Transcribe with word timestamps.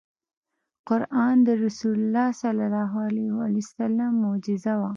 قرآن 0.89 1.35
د 1.47 1.49
رسول 1.63 1.95
الله 2.05 2.27
ص 3.69 3.71
معجزه 4.23 4.73
وه. 4.79 4.89